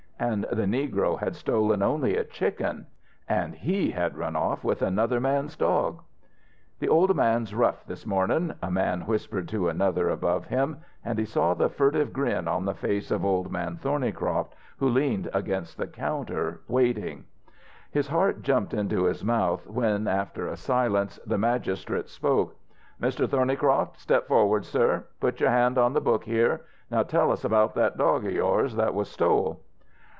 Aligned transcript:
And 0.21 0.43
the 0.51 0.65
negro 0.67 1.17
had 1.17 1.35
stolen 1.35 1.81
only 1.81 2.15
a 2.15 2.23
chicken 2.23 2.85
and 3.27 3.55
he 3.55 3.89
had 3.89 4.15
run 4.19 4.35
off 4.35 4.63
with 4.63 4.83
another 4.83 5.19
man's 5.19 5.55
dog! 5.57 6.03
"The 6.77 6.87
old 6.87 7.15
man's 7.15 7.55
rough 7.55 7.83
this 7.87 8.05
mornin'," 8.05 8.53
a 8.61 8.69
man 8.69 9.01
whispered 9.01 9.47
to 9.49 9.67
another 9.67 10.09
above 10.11 10.45
him; 10.45 10.77
and 11.03 11.17
he 11.17 11.25
saw 11.25 11.55
the 11.55 11.69
furtive 11.71 12.13
grin 12.13 12.47
on 12.47 12.65
the 12.65 12.75
face 12.75 13.09
of 13.09 13.25
Old 13.25 13.51
Man 13.51 13.77
Thornycroft, 13.77 14.53
who 14.77 14.87
leaned 14.89 15.27
against 15.33 15.79
the 15.79 15.87
counter, 15.87 16.61
waiting. 16.67 17.25
His 17.89 18.09
heart 18.09 18.43
jumped 18.43 18.75
into 18.75 19.05
his 19.05 19.25
mouth 19.25 19.65
when 19.65 20.07
after 20.07 20.47
a 20.47 20.55
silence 20.55 21.19
the 21.25 21.39
magistrate 21.39 22.09
spoke: 22.09 22.55
"Mr. 23.01 23.27
Thornycroft, 23.27 23.99
step 23.99 24.27
forward, 24.27 24.65
sir. 24.65 25.07
Put 25.19 25.39
your 25.39 25.49
hand 25.49 25.79
on 25.79 25.93
the 25.93 25.99
book 26.01 26.25
here. 26.25 26.61
Now 26.91 27.01
tell 27.01 27.31
us 27.31 27.43
about 27.43 27.73
that 27.73 27.97
dog 27.97 28.23
of 28.23 28.31
yours 28.33 28.75
that 28.75 28.93
was 28.93 29.09
stole." 29.09 29.61